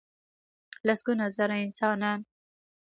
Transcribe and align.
لسګونه 0.87 1.25
زره 1.37 1.55
انسانان. 1.65 2.19